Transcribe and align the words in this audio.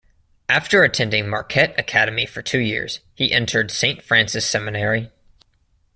After 0.49 0.81
attending 0.83 1.29
Marquette 1.29 1.79
Academy 1.79 2.25
for 2.25 2.41
two 2.41 2.57
years, 2.57 3.01
he 3.13 3.31
entered 3.31 3.69
Saint 3.69 4.01
Francis 4.01 4.49
Seminary. 4.49 5.11